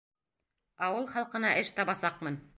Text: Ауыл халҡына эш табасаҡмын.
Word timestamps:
Ауыл 0.87 1.05
халҡына 1.13 1.53
эш 1.61 1.71
табасаҡмын. 1.79 2.43